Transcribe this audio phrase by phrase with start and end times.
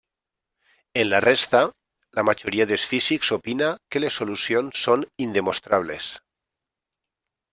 [1.01, 1.59] En la resta,
[2.19, 6.11] la majoria dels físics opina que les solucions són indemostrables.